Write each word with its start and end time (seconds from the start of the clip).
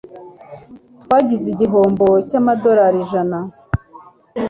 Twagize 1.03 1.45
igihombo 1.53 2.07
cyamadorari 2.27 2.97
ijana,. 3.05 3.37